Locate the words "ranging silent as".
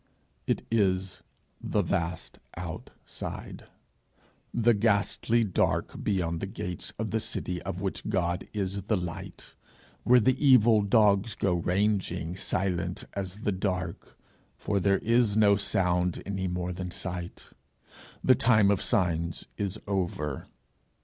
11.53-13.41